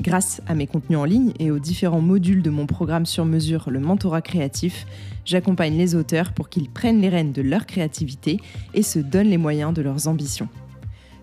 Grâce 0.00 0.42
à 0.46 0.54
mes 0.54 0.66
contenus 0.66 0.98
en 0.98 1.04
ligne 1.04 1.32
et 1.38 1.50
aux 1.50 1.58
différents 1.58 2.02
modules 2.02 2.42
de 2.42 2.50
mon 2.50 2.66
programme 2.66 3.06
sur 3.06 3.24
mesure, 3.24 3.70
le 3.70 3.80
mentorat 3.80 4.20
créatif, 4.20 4.86
j'accompagne 5.24 5.76
les 5.76 5.94
auteurs 5.94 6.32
pour 6.32 6.50
qu'ils 6.50 6.68
prennent 6.68 7.00
les 7.00 7.08
rênes 7.08 7.32
de 7.32 7.40
leur 7.40 7.64
créativité 7.64 8.38
et 8.74 8.82
se 8.82 8.98
donnent 8.98 9.30
les 9.30 9.38
moyens 9.38 9.72
de 9.72 9.80
leurs 9.80 10.06
ambitions. 10.06 10.48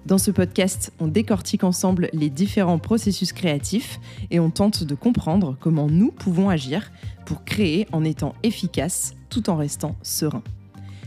Dans 0.08 0.18
ce 0.18 0.32
podcast, 0.32 0.92
on 1.00 1.08
décortique 1.08 1.64
ensemble 1.64 2.10
les 2.14 2.30
différents 2.30 2.80
processus 2.80 3.32
créatifs 3.32 4.00
et 4.32 4.40
on 4.40 4.50
tente 4.50 4.84
de 4.84 4.96
comprendre 4.96 5.56
comment 5.60 5.88
nous 5.88 6.12
pouvons 6.12 6.50
agir 6.50 6.92
pour 7.26 7.46
créer 7.46 7.88
en 7.92 8.04
étant 8.04 8.34
efficace 8.44 9.14
tout 9.30 9.50
en 9.50 9.56
restant 9.56 9.96
serein. 10.02 10.44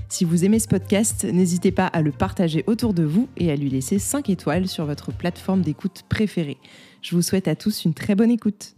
Si 0.09 0.25
vous 0.25 0.45
aimez 0.45 0.61
ce 0.61 0.69
podcast, 0.69 1.25
n'hésitez 1.25 1.73
pas 1.73 1.89
à 1.89 2.01
le 2.01 2.13
partager 2.13 2.63
autour 2.69 2.95
de 2.95 3.03
vous 3.03 3.29
et 3.37 3.51
à 3.51 3.57
lui 3.57 3.69
laisser 3.69 3.99
5 3.99 4.31
étoiles 4.31 4.69
sur 4.69 4.87
votre 4.87 5.13
plateforme 5.13 5.63
d'écoute 5.63 6.05
préférée. 6.09 6.59
Je 7.07 7.15
vous 7.15 7.23
souhaite 7.23 7.47
à 7.47 7.55
tous 7.55 7.85
une 7.85 7.95
très 7.95 8.17
bonne 8.17 8.33
écoute. 8.33 8.75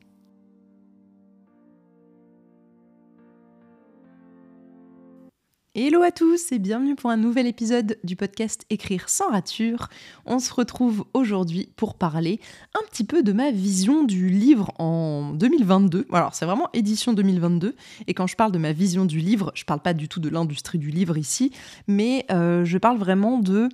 Hello 5.74 6.02
à 6.02 6.10
tous 6.10 6.52
et 6.52 6.58
bienvenue 6.58 6.94
pour 6.94 7.08
un 7.08 7.16
nouvel 7.16 7.46
épisode 7.46 7.96
du 8.04 8.16
podcast 8.16 8.66
Écrire 8.68 9.08
sans 9.08 9.30
rature. 9.30 9.88
On 10.26 10.40
se 10.40 10.52
retrouve 10.52 11.06
aujourd'hui 11.14 11.72
pour 11.76 11.94
parler 11.94 12.38
un 12.74 12.86
petit 12.90 13.04
peu 13.04 13.22
de 13.22 13.32
ma 13.32 13.50
vision 13.50 14.04
du 14.04 14.28
livre 14.28 14.74
en 14.78 15.32
2022. 15.32 16.06
Alors 16.12 16.34
c'est 16.34 16.44
vraiment 16.44 16.68
édition 16.74 17.14
2022 17.14 17.76
et 18.08 18.12
quand 18.12 18.26
je 18.26 18.36
parle 18.36 18.52
de 18.52 18.58
ma 18.58 18.72
vision 18.72 19.06
du 19.06 19.20
livre, 19.20 19.52
je 19.54 19.64
parle 19.64 19.80
pas 19.80 19.94
du 19.94 20.06
tout 20.06 20.20
de 20.20 20.28
l'industrie 20.28 20.78
du 20.78 20.90
livre 20.90 21.16
ici, 21.16 21.50
mais 21.86 22.26
euh, 22.30 22.66
je 22.66 22.76
parle 22.76 22.98
vraiment 22.98 23.38
de 23.38 23.70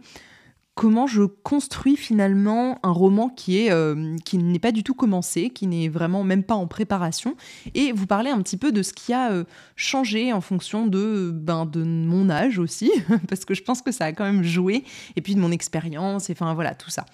comment 0.75 1.07
je 1.07 1.23
construis 1.23 1.97
finalement 1.97 2.81
un 2.83 2.91
roman 2.91 3.29
qui 3.29 3.59
est 3.59 3.71
euh, 3.71 4.17
qui 4.25 4.39
n'est 4.39 4.59
pas 4.59 4.73
du 4.73 4.83
tout 4.83 4.95
commencé, 4.95 5.51
qui 5.51 5.67
n'est 5.67 5.89
vraiment 5.89 6.25
même 6.25 6.43
pas 6.43 6.55
en 6.55 6.67
préparation, 6.67 7.37
et 7.75 7.93
vous 7.93 8.07
parler 8.07 8.31
un 8.31 8.43
petit 8.43 8.57
peu 8.57 8.73
de 8.73 8.83
ce 8.83 8.93
qui 8.93 9.13
a 9.13 9.31
euh, 9.31 9.45
changé 9.77 10.33
en 10.33 10.41
fonction 10.41 10.87
de 10.87 11.31
ben 11.33 11.65
de 11.65 11.85
mon 11.85 12.29
âge 12.29 12.59
aussi, 12.59 12.91
parce 13.29 13.45
que 13.45 13.55
je 13.55 13.63
pense 13.63 13.83
que 13.83 13.93
ça 13.93 14.07
a 14.07 14.13
quand 14.13 14.25
même 14.25 14.43
joué, 14.43 14.85
et 15.15 15.23
puis 15.23 15.35
de 15.35 15.41
mon 15.41 15.53
expérience, 15.53 16.29
et 16.29 16.33
enfin 16.33 16.55
voilà 16.55 16.75
tout 16.75 16.91
ça. 16.91 17.07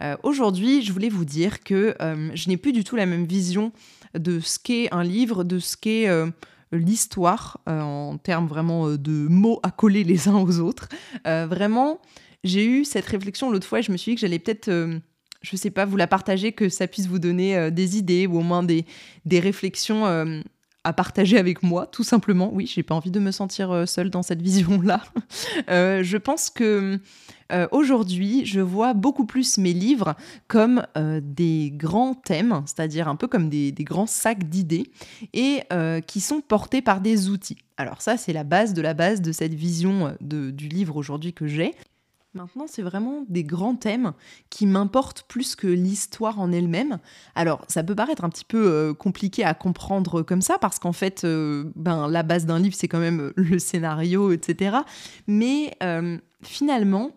Euh, 0.00 0.16
aujourd'hui, 0.22 0.82
je 0.82 0.92
voulais 0.92 1.10
vous 1.10 1.24
dire 1.24 1.62
que 1.62 1.94
je 2.34 2.48
n'ai 2.48 2.56
plus 2.56 2.72
du 2.72 2.84
tout 2.84 2.96
la 2.96 3.06
même 3.06 3.26
vision 3.26 3.72
de 4.14 4.40
ce 4.40 4.58
qu'est 4.58 4.88
un 4.94 5.02
livre, 5.02 5.44
de 5.44 5.58
ce 5.58 5.76
qu'est 5.76 6.08
l'histoire 6.72 7.60
en 7.66 8.16
termes 8.16 8.46
vraiment 8.46 8.88
de 8.90 9.28
mots 9.28 9.60
à 9.62 9.70
coller 9.70 10.04
les 10.04 10.28
uns 10.28 10.36
aux 10.36 10.60
autres. 10.60 10.88
vraiment 11.24 12.00
j'ai 12.44 12.64
eu 12.64 12.84
cette 12.84 13.06
réflexion 13.06 13.50
l'autre 13.50 13.66
fois 13.66 13.80
et 13.80 13.82
je 13.82 13.92
me 13.92 13.96
suis 13.96 14.12
dit 14.12 14.16
que 14.16 14.20
j'allais 14.20 14.38
peut-être, 14.38 14.68
euh, 14.68 14.98
je 15.42 15.56
sais 15.56 15.70
pas, 15.70 15.84
vous 15.84 15.96
la 15.96 16.06
partager, 16.06 16.52
que 16.52 16.68
ça 16.68 16.86
puisse 16.86 17.06
vous 17.06 17.18
donner 17.18 17.56
euh, 17.56 17.70
des 17.70 17.98
idées 17.98 18.26
ou 18.26 18.38
au 18.38 18.42
moins 18.42 18.62
des, 18.62 18.86
des 19.24 19.40
réflexions 19.40 20.06
euh, 20.06 20.40
à 20.84 20.94
partager 20.94 21.36
avec 21.38 21.62
moi, 21.62 21.86
tout 21.86 22.04
simplement. 22.04 22.50
Oui, 22.52 22.66
j'ai 22.66 22.82
pas 22.82 22.94
envie 22.94 23.10
de 23.10 23.20
me 23.20 23.30
sentir 23.30 23.86
seule 23.86 24.08
dans 24.08 24.22
cette 24.22 24.40
vision-là. 24.40 25.02
je 25.68 26.16
pense 26.16 26.48
que 26.48 26.98
aujourd'hui, 27.70 28.46
je 28.46 28.60
vois 28.60 28.94
beaucoup 28.94 29.26
plus 29.26 29.58
mes 29.58 29.74
livres 29.74 30.14
comme 30.48 30.86
des 31.20 31.70
grands 31.76 32.14
thèmes, 32.14 32.62
c'est-à-dire 32.64 33.08
un 33.08 33.16
peu 33.16 33.26
comme 33.26 33.50
des, 33.50 33.72
des 33.72 33.84
grands 33.84 34.06
sacs 34.06 34.48
d'idées, 34.48 34.90
et 35.34 35.60
qui 36.06 36.20
sont 36.20 36.40
portés 36.40 36.80
par 36.80 37.02
des 37.02 37.28
outils. 37.28 37.58
Alors 37.76 38.00
ça, 38.00 38.16
c'est 38.16 38.32
la 38.32 38.44
base 38.44 38.72
de 38.72 38.80
la 38.80 38.94
base 38.94 39.20
de 39.20 39.32
cette 39.32 39.52
vision 39.52 40.16
de, 40.22 40.50
du 40.50 40.66
livre 40.68 40.96
aujourd'hui 40.96 41.34
que 41.34 41.46
j'ai. 41.46 41.74
Maintenant, 42.32 42.66
c'est 42.68 42.82
vraiment 42.82 43.24
des 43.28 43.42
grands 43.42 43.74
thèmes 43.74 44.12
qui 44.50 44.64
m'importent 44.64 45.24
plus 45.24 45.56
que 45.56 45.66
l'histoire 45.66 46.38
en 46.38 46.52
elle-même. 46.52 46.98
Alors, 47.34 47.64
ça 47.66 47.82
peut 47.82 47.96
paraître 47.96 48.22
un 48.22 48.28
petit 48.28 48.44
peu 48.44 48.70
euh, 48.70 48.94
compliqué 48.94 49.42
à 49.42 49.52
comprendre 49.52 50.22
comme 50.22 50.40
ça, 50.40 50.56
parce 50.56 50.78
qu'en 50.78 50.92
fait, 50.92 51.24
euh, 51.24 51.64
ben, 51.74 52.06
la 52.06 52.22
base 52.22 52.46
d'un 52.46 52.60
livre, 52.60 52.76
c'est 52.78 52.86
quand 52.86 53.00
même 53.00 53.20
euh, 53.20 53.32
le 53.36 53.58
scénario, 53.58 54.30
etc. 54.30 54.78
Mais 55.26 55.76
finalement, 56.42 57.10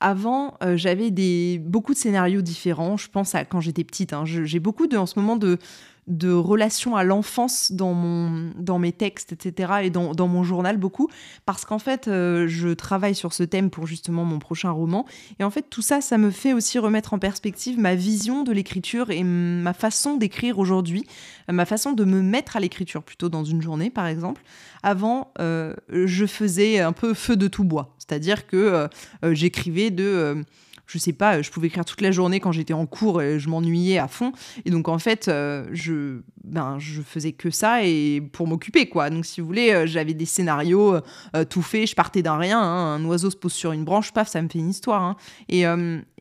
avant, 0.00 0.58
j'avais 0.74 1.10
des, 1.10 1.58
beaucoup 1.64 1.94
de 1.94 1.98
scénarios 1.98 2.42
différents. 2.42 2.96
Je 2.96 3.08
pense 3.08 3.34
à 3.36 3.44
quand 3.44 3.60
j'étais 3.60 3.84
petite. 3.84 4.12
Hein. 4.12 4.24
J'ai 4.26 4.60
beaucoup 4.60 4.88
de, 4.88 4.96
en 4.96 5.06
ce 5.06 5.18
moment 5.18 5.36
de 5.36 5.58
de 6.06 6.32
relation 6.32 6.94
à 6.94 7.02
l'enfance 7.02 7.72
dans, 7.72 7.92
mon, 7.92 8.52
dans 8.56 8.78
mes 8.78 8.92
textes, 8.92 9.32
etc., 9.32 9.72
et 9.82 9.90
dans, 9.90 10.28
mon 10.28 10.44
journal 10.44 10.76
beaucoup, 10.76 11.08
parce 11.46 11.64
qu'en 11.64 11.78
fait, 11.78 12.06
euh, 12.06 12.46
je 12.46 12.68
travaille 12.68 13.14
sur 13.14 13.32
ce 13.32 13.42
thème 13.42 13.70
pour 13.70 13.86
justement 13.86 14.24
mon 14.24 14.38
prochain 14.38 14.70
roman, 14.70 15.04
et 15.38 15.44
en 15.44 15.50
fait, 15.50 15.62
tout 15.68 15.82
ça, 15.82 16.00
ça 16.00 16.16
me 16.18 16.30
fait 16.30 16.52
aussi 16.52 16.78
remettre 16.78 17.12
en 17.14 17.18
perspective 17.18 17.78
ma 17.78 17.94
vision 17.94 18.44
de 18.44 18.52
l'écriture 18.52 19.10
et 19.10 19.24
ma 19.24 19.72
façon 19.72 20.16
d'écrire 20.16 20.58
aujourd'hui, 20.58 21.04
ma 21.50 21.66
façon 21.66 21.92
de 21.92 22.04
me 22.04 22.22
mettre 22.22 22.56
à 22.56 22.60
l'écriture 22.60 23.02
plutôt 23.02 23.28
dans 23.28 23.44
une 23.44 23.62
journée, 23.62 23.90
par 23.90 24.06
exemple. 24.06 24.42
Avant, 24.82 25.32
euh, 25.40 25.74
je 25.90 26.26
faisais 26.26 26.80
un 26.80 26.92
peu 26.92 27.14
feu 27.14 27.36
de 27.36 27.48
tout 27.48 27.64
bois, 27.64 27.96
c'est-à-dire 27.98 28.46
que 28.46 28.56
euh, 28.56 29.34
j'écrivais 29.34 29.90
de 29.90 30.44
je 30.86 30.98
sais 30.98 31.12
pas, 31.12 31.42
je 31.42 31.50
pouvais 31.50 31.66
écrire 31.66 31.84
toute 31.84 32.00
la 32.00 32.12
journée 32.12 32.40
quand 32.40 32.52
j'étais 32.52 32.72
en 32.72 32.86
cours 32.86 33.20
et 33.20 33.38
je 33.38 33.48
m'ennuyais 33.48 33.98
à 33.98 34.08
fond. 34.08 34.32
Et 34.64 34.70
donc 34.70 34.88
en 34.88 34.98
fait, 34.98 35.28
euh, 35.28 35.66
je, 35.72 36.20
ben, 36.44 36.78
je 36.78 37.02
faisais 37.02 37.32
que 37.32 37.50
ça 37.50 37.84
et 37.84 38.20
pour 38.32 38.46
m'occuper 38.46 38.88
quoi. 38.88 39.10
Donc 39.10 39.26
si 39.26 39.40
vous 39.40 39.46
voulez, 39.46 39.72
euh, 39.72 39.86
j'avais 39.86 40.14
des 40.14 40.26
scénarios 40.26 40.96
euh, 41.34 41.44
tout 41.44 41.62
faits, 41.62 41.88
je 41.88 41.94
partais 41.94 42.22
d'un 42.22 42.38
rien. 42.38 42.60
Hein. 42.60 42.94
un 42.96 43.04
oiseau 43.04 43.30
se 43.30 43.36
pose 43.36 43.52
sur 43.52 43.72
une 43.72 43.84
branche, 43.84 44.12
paf, 44.12 44.28
ça 44.28 44.40
me 44.40 44.48
fait 44.48 44.58
une 44.58 44.70
histoire. 44.70 45.02
Hein. 45.02 45.16
Et, 45.48 45.64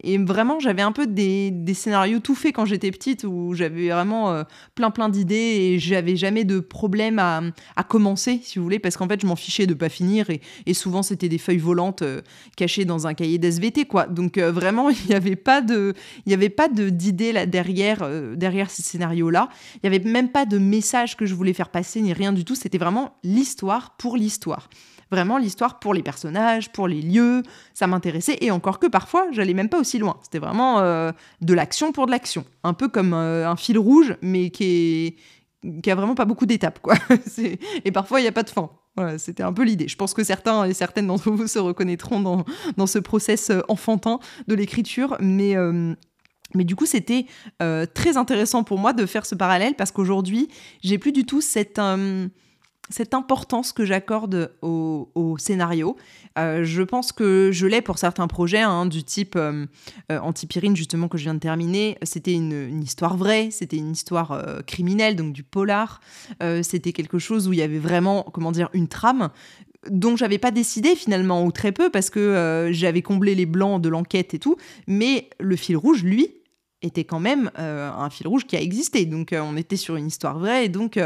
et, 0.05 0.17
vraiment, 0.17 0.59
j'avais 0.59 0.81
un 0.81 0.91
peu 0.91 1.07
des, 1.07 1.53
scénarios 1.73 2.19
tout 2.19 2.35
faits 2.35 2.55
quand 2.55 2.65
j'étais 2.65 2.91
petite 2.91 3.23
où 3.23 3.53
j'avais 3.53 3.89
vraiment 3.89 4.43
plein 4.75 4.91
plein 4.91 5.09
d'idées 5.09 5.35
et 5.35 5.79
j'avais 5.79 6.15
jamais 6.15 6.43
de 6.45 6.59
problème 6.59 7.19
à, 7.19 7.83
commencer, 7.87 8.39
si 8.43 8.59
vous 8.59 8.63
voulez, 8.63 8.79
parce 8.79 8.97
qu'en 8.97 9.07
fait, 9.07 9.21
je 9.21 9.27
m'en 9.27 9.35
fichais 9.35 9.67
de 9.67 9.73
pas 9.73 9.89
finir 9.89 10.27
et, 10.29 10.73
souvent 10.73 11.03
c'était 11.03 11.29
des 11.29 11.37
feuilles 11.37 11.57
volantes 11.57 12.03
cachées 12.57 12.85
dans 12.85 13.07
un 13.07 13.13
cahier 13.13 13.37
d'SVT 13.37 13.85
quoi. 13.85 14.07
Donc 14.07 14.37
vraiment, 14.37 14.89
il 14.89 15.07
n'y 15.09 15.15
avait 15.15 15.35
pas 15.35 15.61
de, 15.61 15.93
il 16.25 16.31
y 16.31 16.33
avait 16.33 16.49
pas 16.49 16.69
d'idée 16.69 17.31
là 17.31 17.45
derrière, 17.45 17.99
euh, 18.01 18.35
derrière 18.35 18.69
ces 18.69 18.83
scénarios-là. 18.83 19.49
Il 19.75 19.89
n'y 19.89 19.95
avait 19.95 20.05
même 20.05 20.29
pas 20.29 20.45
de 20.45 20.57
message 20.57 21.15
que 21.15 21.25
je 21.25 21.33
voulais 21.35 21.53
faire 21.53 21.69
passer 21.69 22.01
ni 22.01 22.13
rien 22.13 22.33
du 22.33 22.45
tout. 22.45 22.55
C'était 22.55 22.77
vraiment 22.77 23.17
l'histoire 23.23 23.95
pour 23.97 24.17
l'histoire. 24.17 24.69
Vraiment 25.11 25.37
l'histoire 25.37 25.79
pour 25.79 25.93
les 25.93 26.01
personnages, 26.01 26.71
pour 26.71 26.87
les 26.87 27.01
lieux, 27.01 27.43
ça 27.73 27.87
m'intéressait. 27.87 28.37
Et 28.41 28.51
encore 28.51 28.79
que 28.79 28.87
parfois, 28.87 29.27
j'allais 29.31 29.53
même 29.53 29.69
pas 29.69 29.79
aussi 29.79 29.99
loin. 29.99 30.17
C'était 30.23 30.39
vraiment 30.39 30.79
euh, 30.79 31.11
de 31.41 31.53
l'action 31.53 31.91
pour 31.91 32.07
de 32.07 32.11
l'action. 32.11 32.43
Un 32.63 32.73
peu 32.73 32.87
comme 32.87 33.13
euh, 33.13 33.47
un 33.47 33.55
fil 33.55 33.77
rouge, 33.77 34.15
mais 34.21 34.49
qui 34.49 35.15
est 35.63 35.87
a 35.87 35.95
vraiment 35.95 36.15
pas 36.15 36.25
beaucoup 36.25 36.45
d'étapes, 36.45 36.79
et 37.85 37.91
parfois, 37.91 38.19
il 38.19 38.23
n'y 38.23 38.29
a 38.29 38.31
pas 38.31 38.43
de 38.43 38.49
fin. 38.49 38.69
C'était 39.17 39.43
un 39.43 39.51
peu 39.51 39.63
l'idée. 39.63 39.89
Je 39.89 39.97
pense 39.97 40.13
que 40.13 40.23
certains 40.23 40.63
et 40.63 40.73
certaines 40.73 41.07
d'entre 41.07 41.29
vous 41.29 41.47
se 41.47 41.59
reconnaîtront 41.59 42.21
dans, 42.21 42.87
ce 42.87 42.99
process 42.99 43.49
euh, 43.49 43.61
enfantin 43.67 44.19
de 44.47 44.55
l'écriture, 44.55 45.17
mais... 45.19 45.55
Du 46.53 46.75
coup, 46.77 46.85
c'était 46.85 47.25
très 47.59 48.15
intéressant 48.15 48.63
pour 48.63 48.77
moi 48.77 48.93
de 48.93 49.05
faire 49.05 49.25
ce 49.25 49.35
parallèle 49.35 49.73
parce 49.75 49.91
qu'aujourd'hui, 49.91 50.47
j'ai 50.83 50.97
plus 50.97 51.11
du 51.11 51.25
tout 51.25 51.41
cette, 51.41 51.81
cette 52.89 53.13
importance 53.13 53.71
que 53.71 53.85
j'accorde 53.85 54.51
au, 54.61 55.35
scénario. 55.37 55.97
Euh, 56.37 56.63
je 56.63 56.81
pense 56.81 57.11
que 57.11 57.49
je 57.51 57.65
l'ai 57.67 57.81
pour 57.81 57.97
certains 57.97 58.27
projets, 58.27 58.61
hein, 58.61 58.85
du 58.85 59.03
type 59.03 59.35
euh, 59.35 59.65
euh, 60.11 60.19
Antipyrine, 60.19 60.75
justement, 60.75 61.07
que 61.07 61.17
je 61.17 61.23
viens 61.23 61.33
de 61.33 61.39
terminer. 61.39 61.97
C'était 62.03 62.33
une, 62.33 62.81
histoire 62.81 63.17
vraie, 63.17 63.49
c'était 63.51 63.77
une 63.77 63.91
histoire 63.91 64.41
criminelle, 64.67 65.15
donc 65.15 65.33
du 65.33 65.43
polar. 65.43 66.01
c'était 66.61 66.93
quelque 66.93 67.19
chose 67.19 67.47
où 67.47 67.53
il 67.53 67.59
y 67.59 67.61
avait 67.61 67.79
vraiment, 67.79 68.23
comment 68.23 68.51
dire, 68.51 68.69
une 68.73 68.87
trame 68.87 69.29
dont 69.89 70.15
j'avais 70.15 70.39
pas 70.39 70.51
décidé 70.51 70.95
finalement, 70.95 71.43
ou 71.43 71.51
très 71.51 71.71
peu, 71.71 71.89
parce 71.89 72.09
que 72.09 72.69
j'avais 72.71 73.01
comblé 73.01 73.35
les 73.35 73.45
blancs 73.45 73.81
de 73.81 73.89
l'enquête 73.89 74.33
et 74.33 74.39
tout. 74.39 74.57
Mais 74.87 75.29
le 75.39 75.55
fil 75.55 75.77
rouge, 75.77 76.03
lui, 76.03 76.35
était 76.85 77.03
quand 77.03 77.19
même 77.19 77.51
un 77.57 78.09
fil 78.09 78.27
rouge 78.27 78.45
qui 78.45 78.55
a 78.55 78.61
existé. 78.61 79.05
Donc 79.05 79.33
on 79.33 79.57
était 79.57 79.77
sur 79.77 79.95
une 79.95 80.07
histoire 80.07 80.39
vraie. 80.39 80.65
Et 80.65 80.69
donc, 80.69 80.99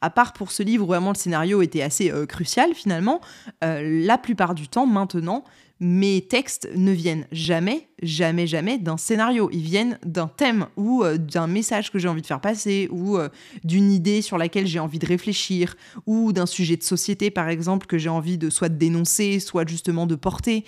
à 0.00 0.10
part 0.10 0.32
pour 0.32 0.50
ce 0.50 0.62
livre 0.62 0.84
où 0.84 0.86
vraiment 0.86 1.10
le 1.10 1.16
scénario 1.16 1.62
était 1.62 1.82
assez 1.82 2.12
crucial 2.28 2.74
finalement, 2.74 3.20
la 3.60 4.18
plupart 4.18 4.54
du 4.54 4.68
temps 4.68 4.86
maintenant, 4.86 5.44
mes 5.82 6.20
textes 6.20 6.68
ne 6.76 6.92
viennent 6.92 7.26
jamais, 7.32 7.88
jamais, 8.04 8.46
jamais 8.46 8.78
d'un 8.78 8.96
scénario. 8.96 9.50
Ils 9.52 9.62
viennent 9.62 9.98
d'un 10.06 10.28
thème 10.28 10.66
ou 10.76 11.02
euh, 11.02 11.18
d'un 11.18 11.48
message 11.48 11.90
que 11.90 11.98
j'ai 11.98 12.06
envie 12.06 12.22
de 12.22 12.26
faire 12.26 12.40
passer 12.40 12.86
ou 12.92 13.18
euh, 13.18 13.28
d'une 13.64 13.90
idée 13.90 14.22
sur 14.22 14.38
laquelle 14.38 14.68
j'ai 14.68 14.78
envie 14.78 15.00
de 15.00 15.06
réfléchir 15.06 15.74
ou 16.06 16.32
d'un 16.32 16.46
sujet 16.46 16.76
de 16.76 16.84
société, 16.84 17.32
par 17.32 17.48
exemple, 17.48 17.88
que 17.88 17.98
j'ai 17.98 18.08
envie 18.08 18.38
de 18.38 18.48
soit 18.48 18.68
de 18.68 18.76
dénoncer, 18.76 19.40
soit 19.40 19.68
justement 19.68 20.06
de 20.06 20.14
porter. 20.14 20.64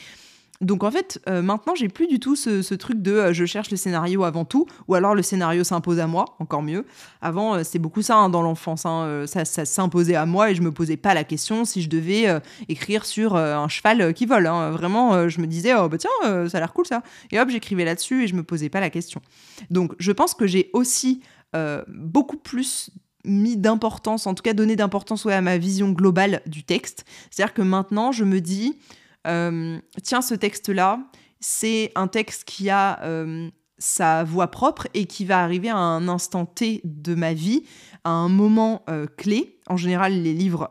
Donc 0.60 0.84
en 0.84 0.90
fait, 0.90 1.20
euh, 1.28 1.42
maintenant, 1.42 1.74
j'ai 1.74 1.88
plus 1.88 2.06
du 2.06 2.20
tout 2.20 2.36
ce, 2.36 2.74
truc 2.74 3.02
de 3.02 3.12
euh, 3.12 3.32
je 3.32 3.44
cherche 3.44 3.70
le 3.70 3.76
scénario 3.76 4.24
avant 4.24 4.44
tout, 4.44 4.66
ou 4.86 4.94
alors 4.94 5.14
le 5.14 5.22
scénario 5.22 5.64
s'impose 5.64 5.98
à 5.98 6.06
moi, 6.06 6.36
encore 6.38 6.62
mieux. 6.62 6.86
Avant, 7.20 7.56
euh, 7.56 7.62
c'est 7.64 7.80
beaucoup 7.80 8.02
ça 8.02 8.16
hein, 8.16 8.28
dans 8.28 8.42
l'enfance, 8.42 8.86
hein, 8.86 9.24
ça, 9.26 9.44
s'imposait 9.44 10.14
à 10.14 10.26
moi 10.26 10.50
et 10.50 10.54
je 10.54 10.62
me 10.62 10.70
posais 10.70 10.96
pas 10.96 11.14
la 11.14 11.24
question 11.24 11.64
si 11.64 11.82
je 11.82 11.88
devais 11.88 12.40
écrire 12.68 13.04
sur 13.04 13.36
un 13.36 13.68
cheval 13.68 14.14
qui 14.14 14.26
vole. 14.26 14.46
Hein. 14.46 14.70
Vraiment, 14.70 15.28
je 15.28 15.40
me 15.40 15.46
disais, 15.46 15.74
oh 15.74 15.88
bah 15.88 15.98
tiens, 15.98 16.48
ça 16.48 16.58
a 16.58 16.60
l'air 16.60 16.72
cool 16.72 16.86
ça. 16.86 17.02
Et 17.30 17.40
hop, 17.40 17.48
j'écrivais 17.50 17.84
là-dessus 17.84 18.24
et 18.24 18.26
je 18.26 18.34
me 18.34 18.42
posais 18.42 18.68
pas 18.68 18.80
la 18.80 18.90
question. 18.90 19.20
Donc 19.70 19.94
je 19.98 20.12
pense 20.12 20.34
que 20.34 20.46
j'ai 20.46 20.70
aussi 20.72 21.22
beaucoup 21.88 22.36
plus 22.36 22.90
mis 23.24 23.56
d'importance, 23.56 24.26
en 24.26 24.34
tout 24.34 24.42
cas 24.42 24.52
donné 24.52 24.76
d'importance 24.76 25.26
à 25.26 25.40
ma 25.40 25.58
vision 25.58 25.90
globale 25.90 26.42
du 26.46 26.62
texte. 26.62 27.04
C'est-à-dire 27.30 27.54
que 27.54 27.62
maintenant, 27.62 28.12
je 28.12 28.24
me 28.24 28.40
dis 28.40 28.76
euh, 28.76 28.78
tiens, 29.24 30.22
ce 30.22 30.34
texte-là, 30.34 31.00
c'est 31.40 31.92
un 31.94 32.08
texte 32.08 32.44
qui 32.44 32.70
a 32.70 33.02
euh, 33.02 33.50
sa 33.78 34.24
voix 34.24 34.50
propre 34.50 34.86
et 34.94 35.06
qui 35.06 35.24
va 35.24 35.42
arriver 35.42 35.68
à 35.68 35.76
un 35.76 36.08
instant 36.08 36.46
T 36.46 36.80
de 36.84 37.14
ma 37.14 37.34
vie, 37.34 37.64
à 38.04 38.10
un 38.10 38.28
moment 38.28 38.82
euh, 38.88 39.06
clé. 39.16 39.58
En 39.66 39.76
général, 39.76 40.22
les 40.22 40.34
livres 40.34 40.70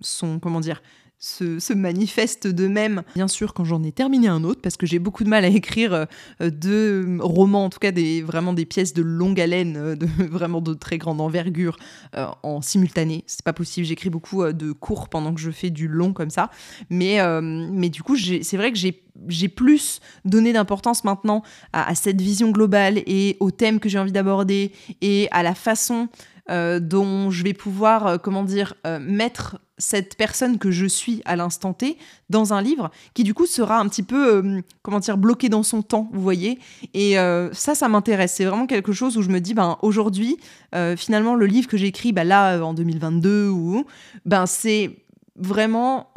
sont, 0.00 0.38
comment 0.38 0.60
dire, 0.60 0.82
se, 1.20 1.72
manifestent 1.74 2.46
d'eux-mêmes. 2.48 3.02
Bien 3.14 3.28
sûr, 3.28 3.52
quand 3.52 3.64
j'en 3.64 3.82
ai 3.82 3.92
terminé 3.92 4.26
un 4.26 4.42
autre, 4.42 4.60
parce 4.62 4.76
que 4.76 4.86
j'ai 4.86 4.98
beaucoup 4.98 5.22
de 5.22 5.28
mal 5.28 5.44
à 5.44 5.48
écrire 5.48 6.06
euh, 6.40 6.50
deux 6.50 7.18
romans, 7.20 7.66
en 7.66 7.70
tout 7.70 7.78
cas 7.78 7.92
des, 7.92 8.22
vraiment 8.22 8.54
des 8.54 8.64
pièces 8.64 8.94
de 8.94 9.02
longue 9.02 9.40
haleine, 9.40 9.76
euh, 9.76 9.96
vraiment 10.18 10.62
de 10.62 10.74
très 10.74 10.98
grande 10.98 11.20
envergure 11.20 11.76
euh, 12.16 12.26
en 12.42 12.62
simultané. 12.62 13.22
C'est 13.26 13.44
pas 13.44 13.52
possible. 13.52 13.86
J'écris 13.86 14.10
beaucoup 14.10 14.44
de 14.44 14.72
courts 14.72 15.08
pendant 15.08 15.34
que 15.34 15.40
je 15.40 15.50
fais 15.50 15.70
du 15.70 15.88
long 15.88 16.12
comme 16.12 16.30
ça. 16.30 16.50
Mais, 16.88 17.18
mais 17.42 17.90
du 17.90 18.02
coup, 18.02 18.16
c'est 18.16 18.56
vrai 18.56 18.72
que 18.72 18.78
j'ai 18.78 19.48
plus 19.48 20.00
donné 20.24 20.52
d'importance 20.52 21.04
maintenant 21.04 21.42
à, 21.72 21.94
cette 21.94 22.20
vision 22.20 22.50
globale 22.50 22.98
et 23.06 23.36
aux 23.40 23.50
thèmes 23.50 23.80
que 23.80 23.88
j'ai 23.88 23.98
envie 23.98 24.12
d'aborder 24.12 24.72
et 25.02 25.28
à 25.30 25.42
la 25.42 25.54
façon 25.54 26.08
dont 26.48 27.30
je 27.30 27.44
vais 27.44 27.52
pouvoir, 27.52 28.20
comment 28.20 28.42
dire, 28.42 28.74
mettre 29.00 29.58
cette 29.80 30.16
personne 30.16 30.58
que 30.58 30.70
je 30.70 30.86
suis 30.86 31.22
à 31.24 31.34
l'instant 31.34 31.72
T 31.72 31.96
dans 32.28 32.52
un 32.52 32.62
livre 32.62 32.90
qui 33.14 33.24
du 33.24 33.34
coup 33.34 33.46
sera 33.46 33.78
un 33.78 33.88
petit 33.88 34.02
peu 34.02 34.36
euh, 34.36 34.60
comment 34.82 35.00
dire 35.00 35.16
bloqué 35.16 35.48
dans 35.48 35.62
son 35.62 35.82
temps 35.82 36.08
vous 36.12 36.20
voyez. 36.20 36.58
Et 36.94 37.18
euh, 37.18 37.52
ça 37.52 37.74
ça 37.74 37.88
m'intéresse. 37.88 38.34
C'est 38.34 38.44
vraiment 38.44 38.66
quelque 38.66 38.92
chose 38.92 39.16
où 39.16 39.22
je 39.22 39.30
me 39.30 39.40
dis 39.40 39.54
ben 39.54 39.78
aujourd'hui 39.82 40.36
euh, 40.74 40.96
finalement 40.96 41.34
le 41.34 41.46
livre 41.46 41.66
que 41.66 41.76
j'écris 41.76 42.12
ben, 42.12 42.24
là 42.24 42.60
en 42.62 42.74
2022 42.74 43.48
ou 43.48 43.84
ben 44.24 44.46
c'est 44.46 44.98
vraiment 45.40 46.08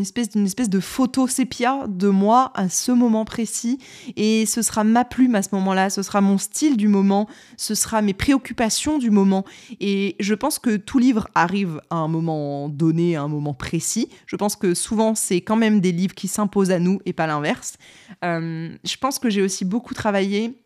espèce, 0.00 0.30
d'une 0.30 0.44
espèce 0.44 0.68
de 0.68 0.80
photo 0.80 1.26
sépia 1.26 1.86
de 1.88 2.08
moi 2.08 2.50
à 2.54 2.68
ce 2.68 2.92
moment 2.92 3.24
précis. 3.24 3.78
Et 4.16 4.46
ce 4.46 4.62
sera 4.62 4.84
ma 4.84 5.04
plume 5.04 5.34
à 5.34 5.42
ce 5.42 5.50
moment-là, 5.52 5.90
ce 5.90 6.02
sera 6.02 6.20
mon 6.20 6.38
style 6.38 6.76
du 6.76 6.88
moment, 6.88 7.28
ce 7.56 7.74
sera 7.74 8.02
mes 8.02 8.14
préoccupations 8.14 8.98
du 8.98 9.10
moment. 9.10 9.44
Et 9.80 10.16
je 10.20 10.34
pense 10.34 10.58
que 10.58 10.76
tout 10.76 10.98
livre 10.98 11.28
arrive 11.34 11.80
à 11.90 11.96
un 11.96 12.08
moment 12.08 12.68
donné, 12.68 13.16
à 13.16 13.22
un 13.22 13.28
moment 13.28 13.54
précis. 13.54 14.08
Je 14.26 14.36
pense 14.36 14.56
que 14.56 14.74
souvent, 14.74 15.14
c'est 15.14 15.40
quand 15.40 15.56
même 15.56 15.80
des 15.80 15.92
livres 15.92 16.14
qui 16.14 16.28
s'imposent 16.28 16.70
à 16.70 16.78
nous 16.78 17.00
et 17.06 17.12
pas 17.12 17.26
l'inverse. 17.26 17.76
Euh, 18.24 18.74
je 18.84 18.96
pense 18.96 19.18
que 19.18 19.30
j'ai 19.30 19.42
aussi 19.42 19.64
beaucoup 19.64 19.94
travaillé 19.94 20.58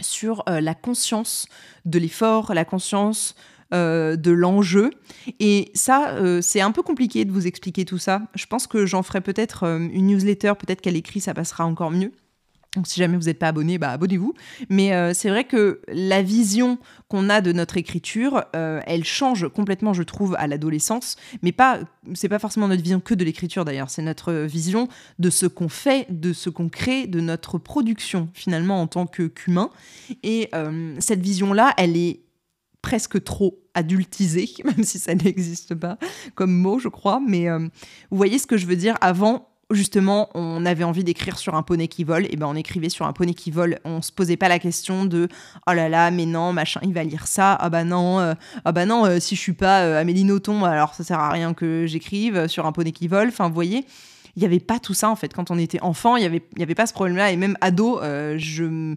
sur 0.00 0.42
euh, 0.48 0.60
la 0.60 0.74
conscience 0.74 1.46
de 1.84 1.98
l'effort, 1.98 2.54
la 2.54 2.64
conscience 2.64 3.34
euh, 3.72 4.16
de 4.16 4.32
l'enjeu. 4.32 4.90
Et 5.38 5.70
ça, 5.74 6.10
euh, 6.14 6.40
c'est 6.42 6.60
un 6.60 6.72
peu 6.72 6.82
compliqué 6.82 7.24
de 7.24 7.30
vous 7.30 7.46
expliquer 7.46 7.84
tout 7.84 7.98
ça. 7.98 8.22
Je 8.34 8.46
pense 8.46 8.66
que 8.66 8.84
j'en 8.84 9.04
ferai 9.04 9.20
peut-être 9.20 9.62
euh, 9.62 9.78
une 9.78 10.08
newsletter, 10.08 10.54
peut-être 10.58 10.80
qu'à 10.80 10.90
l'écrit, 10.90 11.20
ça 11.20 11.34
passera 11.34 11.64
encore 11.66 11.92
mieux. 11.92 12.10
Donc 12.74 12.88
si 12.88 12.98
jamais 12.98 13.16
vous 13.16 13.24
n'êtes 13.24 13.38
pas 13.38 13.46
abonné, 13.48 13.78
bah 13.78 13.90
abonnez-vous. 13.90 14.32
Mais 14.68 15.12
c'est 15.12 15.28
vrai 15.28 15.42
que 15.42 15.80
la 15.88 16.22
vision 16.22 16.78
qu'on 17.08 17.28
a 17.28 17.40
de 17.40 17.50
notre 17.50 17.76
écriture, 17.76 18.44
elle 18.52 19.02
change 19.02 19.48
complètement, 19.48 19.92
je 19.92 20.04
trouve, 20.04 20.36
à 20.38 20.46
l'adolescence. 20.46 21.16
Mais 21.42 21.50
pas, 21.50 21.80
c'est 22.14 22.28
pas 22.28 22.38
forcément 22.38 22.68
notre 22.68 22.84
vision 22.84 23.00
que 23.00 23.14
de 23.14 23.24
l'écriture 23.24 23.64
d'ailleurs. 23.64 23.90
C'est 23.90 24.02
notre 24.02 24.32
vision 24.32 24.86
de 25.18 25.30
ce 25.30 25.46
qu'on 25.46 25.68
fait, 25.68 26.06
de 26.10 26.32
ce 26.32 26.48
qu'on 26.48 26.68
crée, 26.68 27.08
de 27.08 27.18
notre 27.18 27.58
production 27.58 28.28
finalement 28.34 28.80
en 28.80 28.86
tant 28.86 29.08
que 29.08 29.24
qu'humain. 29.26 29.70
Et 30.22 30.48
cette 31.00 31.22
vision-là, 31.22 31.74
elle 31.76 31.96
est 31.96 32.20
presque 32.82 33.22
trop 33.22 33.62
adultisé, 33.74 34.48
même 34.64 34.84
si 34.84 34.98
ça 34.98 35.14
n'existe 35.14 35.74
pas 35.74 35.98
comme 36.34 36.52
mot, 36.52 36.78
je 36.78 36.88
crois. 36.88 37.20
Mais 37.26 37.48
euh, 37.48 37.58
vous 37.58 38.16
voyez 38.16 38.38
ce 38.38 38.46
que 38.46 38.56
je 38.56 38.66
veux 38.66 38.76
dire? 38.76 38.96
Avant, 39.00 39.48
justement, 39.70 40.30
on 40.34 40.64
avait 40.66 40.84
envie 40.84 41.04
d'écrire 41.04 41.38
sur 41.38 41.54
un 41.54 41.62
poney 41.62 41.88
qui 41.88 42.04
vole, 42.04 42.26
et 42.30 42.36
ben 42.36 42.46
on 42.46 42.56
écrivait 42.56 42.88
sur 42.88 43.06
un 43.06 43.12
poney 43.12 43.34
qui 43.34 43.50
vole. 43.50 43.78
On 43.84 44.02
se 44.02 44.12
posait 44.12 44.36
pas 44.36 44.48
la 44.48 44.58
question 44.58 45.04
de 45.04 45.28
oh 45.68 45.72
là 45.72 45.88
là, 45.88 46.10
mais 46.10 46.26
non, 46.26 46.52
machin, 46.52 46.80
il 46.82 46.92
va 46.92 47.04
lire 47.04 47.26
ça. 47.26 47.54
Ah 47.54 47.70
bah 47.70 47.84
non, 47.84 48.20
euh, 48.20 48.34
ah 48.64 48.72
bah 48.72 48.86
non, 48.86 49.04
euh, 49.06 49.20
si 49.20 49.36
je 49.36 49.40
suis 49.40 49.52
pas 49.52 49.98
Amélie 49.98 50.24
Nothomb, 50.24 50.64
alors 50.64 50.94
ça 50.94 51.04
sert 51.04 51.20
à 51.20 51.30
rien 51.30 51.54
que 51.54 51.86
j'écrive 51.86 52.48
sur 52.48 52.66
un 52.66 52.72
poney 52.72 52.92
qui 52.92 53.08
vole. 53.08 53.28
Enfin, 53.28 53.48
vous 53.48 53.54
voyez. 53.54 53.84
Il 54.36 54.40
n'y 54.40 54.46
avait 54.46 54.60
pas 54.60 54.78
tout 54.78 54.94
ça 54.94 55.10
en 55.10 55.16
fait 55.16 55.34
quand 55.34 55.50
on 55.50 55.58
était 55.58 55.82
enfant, 55.82 56.14
il 56.14 56.20
n'y 56.20 56.26
avait, 56.26 56.42
y 56.56 56.62
avait 56.62 56.76
pas 56.76 56.86
ce 56.86 56.92
problème-là 56.92 57.32
et 57.32 57.36
même 57.36 57.58
ado, 57.60 58.00
je 58.00 58.94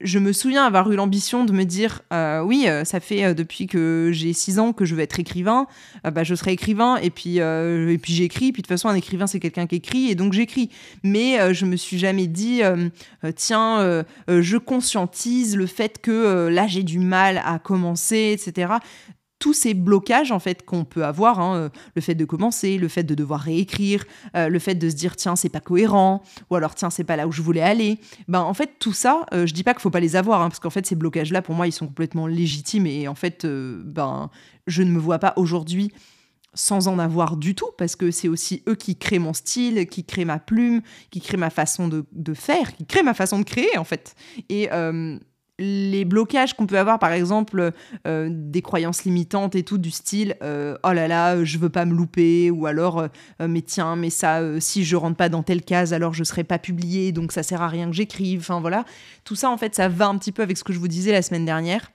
je 0.00 0.18
me 0.18 0.32
souviens 0.32 0.64
avoir 0.64 0.90
eu 0.90 0.96
l'ambition 0.96 1.44
de 1.44 1.52
me 1.52 1.64
dire 1.64 2.02
euh, 2.12 2.40
oui, 2.42 2.64
euh, 2.66 2.84
ça 2.84 3.00
fait 3.00 3.24
euh, 3.24 3.34
depuis 3.34 3.66
que 3.66 4.10
j'ai 4.12 4.32
6 4.32 4.58
ans 4.58 4.72
que 4.72 4.84
je 4.84 4.94
veux 4.94 5.00
être 5.00 5.18
écrivain, 5.20 5.66
bah, 6.04 6.24
je 6.24 6.34
serai 6.34 6.52
écrivain 6.52 6.96
et 6.96 7.10
puis, 7.10 7.38
et 7.38 7.98
puis 8.00 8.12
j'écris. 8.12 8.52
Puis 8.52 8.62
de 8.62 8.66
toute 8.66 8.68
façon, 8.68 8.88
un 8.88 8.94
écrivain, 8.94 9.26
c'est 9.26 9.40
quelqu'un 9.40 9.66
qui 9.66 9.76
écrit 9.76 10.10
et 10.10 10.14
donc 10.14 10.32
j'écris. 10.32 10.70
Mais 11.02 11.54
je 11.54 11.64
me 11.66 11.76
suis 11.76 11.98
jamais 11.98 12.26
dit 12.26 12.62
tiens, 13.34 14.04
je 14.28 14.56
conscientise 14.56 15.56
le 15.56 15.66
fait 15.66 15.98
que 16.00 16.48
là 16.48 16.66
j'ai 16.66 16.82
du 16.82 16.98
mal 16.98 17.42
à 17.44 17.58
commencer, 17.58 18.36
etc 18.38 18.74
tous 19.38 19.52
ces 19.52 19.74
blocages 19.74 20.32
en 20.32 20.38
fait 20.38 20.64
qu'on 20.64 20.84
peut 20.84 21.04
avoir, 21.04 21.40
hein, 21.40 21.56
euh, 21.56 21.68
le 21.94 22.02
fait 22.02 22.14
de 22.14 22.24
commencer, 22.24 22.78
le 22.78 22.88
fait 22.88 23.02
de 23.02 23.14
devoir 23.14 23.40
réécrire, 23.40 24.04
euh, 24.34 24.48
le 24.48 24.58
fait 24.58 24.74
de 24.74 24.88
se 24.88 24.94
dire 24.94 25.16
tiens 25.16 25.36
c'est 25.36 25.48
pas 25.48 25.60
cohérent, 25.60 26.22
ou 26.50 26.56
alors 26.56 26.74
tiens 26.74 26.90
c'est 26.90 27.04
pas 27.04 27.16
là 27.16 27.26
où 27.26 27.32
je 27.32 27.42
voulais 27.42 27.60
aller, 27.60 27.98
ben 28.28 28.40
en 28.40 28.54
fait 28.54 28.78
tout 28.78 28.92
ça, 28.94 29.26
euh, 29.34 29.46
je 29.46 29.52
dis 29.52 29.62
pas 29.62 29.74
qu'il 29.74 29.82
faut 29.82 29.90
pas 29.90 30.00
les 30.00 30.16
avoir, 30.16 30.40
hein, 30.40 30.48
parce 30.48 30.60
qu'en 30.60 30.70
fait 30.70 30.86
ces 30.86 30.96
blocages 30.96 31.32
là 31.32 31.42
pour 31.42 31.54
moi 31.54 31.66
ils 31.66 31.72
sont 31.72 31.86
complètement 31.86 32.26
légitimes 32.26 32.86
et 32.86 33.08
en 33.08 33.14
fait 33.14 33.46
ben 33.46 34.30
je 34.66 34.82
ne 34.82 34.90
me 34.90 34.98
vois 34.98 35.18
pas 35.18 35.34
aujourd'hui 35.36 35.92
sans 36.54 36.88
en 36.88 36.98
avoir 36.98 37.36
du 37.36 37.54
tout, 37.54 37.68
parce 37.76 37.96
que 37.96 38.10
c'est 38.10 38.28
aussi 38.28 38.62
eux 38.66 38.76
qui 38.76 38.96
créent 38.96 39.18
mon 39.18 39.34
style, 39.34 39.86
qui 39.88 40.04
créent 40.04 40.24
ma 40.24 40.38
plume, 40.38 40.80
qui 41.10 41.20
créent 41.20 41.36
ma 41.36 41.50
façon 41.50 41.86
de, 41.86 42.06
de 42.12 42.32
faire, 42.32 42.74
qui 42.74 42.86
créent 42.86 43.02
ma 43.02 43.12
façon 43.12 43.38
de 43.38 43.44
créer 43.44 43.76
en 43.76 43.84
fait. 43.84 44.14
Et 44.48 44.70
les 45.58 46.04
blocages 46.04 46.54
qu'on 46.54 46.66
peut 46.66 46.78
avoir, 46.78 46.98
par 46.98 47.12
exemple, 47.12 47.72
euh, 48.06 48.28
des 48.30 48.62
croyances 48.62 49.04
limitantes 49.04 49.54
et 49.54 49.62
tout, 49.62 49.78
du 49.78 49.90
style 49.90 50.36
euh, 50.42 50.76
oh 50.84 50.92
là 50.92 51.08
là, 51.08 51.44
je 51.44 51.58
veux 51.58 51.70
pas 51.70 51.84
me 51.84 51.94
louper, 51.94 52.50
ou 52.50 52.66
alors 52.66 53.00
euh, 53.00 53.08
mais 53.48 53.62
tiens, 53.62 53.96
mais 53.96 54.10
ça, 54.10 54.42
si 54.60 54.84
je 54.84 54.96
rentre 54.96 55.16
pas 55.16 55.28
dans 55.28 55.42
telle 55.42 55.62
case, 55.62 55.92
alors 55.92 56.12
je 56.12 56.24
serai 56.24 56.44
pas 56.44 56.58
publié, 56.58 57.12
donc 57.12 57.32
ça 57.32 57.42
sert 57.42 57.62
à 57.62 57.68
rien 57.68 57.86
que 57.86 57.96
j'écrive. 57.96 58.40
Enfin 58.40 58.60
voilà, 58.60 58.84
tout 59.24 59.34
ça 59.34 59.50
en 59.50 59.56
fait, 59.56 59.74
ça 59.74 59.88
va 59.88 60.06
un 60.08 60.18
petit 60.18 60.32
peu 60.32 60.42
avec 60.42 60.56
ce 60.56 60.64
que 60.64 60.72
je 60.72 60.78
vous 60.78 60.88
disais 60.88 61.12
la 61.12 61.22
semaine 61.22 61.44
dernière 61.44 61.90